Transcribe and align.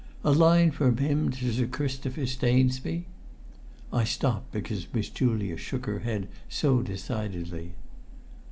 "A 0.23 0.31
line 0.31 0.71
from 0.71 0.97
him 0.97 1.29
to 1.29 1.53
Sir 1.53 1.67
Christopher 1.67 2.25
Stainsby" 2.25 3.05
I 3.93 4.03
stopped 4.03 4.51
because 4.51 4.91
Miss 4.95 5.09
Julia 5.11 5.57
shook 5.57 5.85
her 5.85 5.99
head 5.99 6.27
so 6.49 6.81
decidedly. 6.81 7.73